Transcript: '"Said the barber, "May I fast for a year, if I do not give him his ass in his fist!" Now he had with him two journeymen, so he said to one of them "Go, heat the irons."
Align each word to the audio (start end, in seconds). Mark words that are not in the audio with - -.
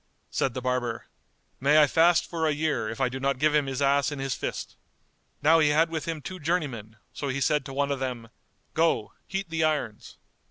'"Said 0.31 0.55
the 0.55 0.63
barber, 0.63 1.05
"May 1.59 1.79
I 1.79 1.85
fast 1.85 2.27
for 2.27 2.47
a 2.47 2.51
year, 2.53 2.89
if 2.89 2.99
I 2.99 3.07
do 3.07 3.19
not 3.19 3.37
give 3.37 3.53
him 3.53 3.67
his 3.67 3.83
ass 3.83 4.11
in 4.11 4.17
his 4.17 4.33
fist!" 4.33 4.75
Now 5.43 5.59
he 5.59 5.69
had 5.69 5.91
with 5.91 6.05
him 6.05 6.23
two 6.23 6.39
journeymen, 6.39 6.95
so 7.13 7.27
he 7.27 7.39
said 7.39 7.63
to 7.65 7.73
one 7.73 7.91
of 7.91 7.99
them 7.99 8.29
"Go, 8.73 9.13
heat 9.27 9.51
the 9.51 9.63
irons." 9.63 10.17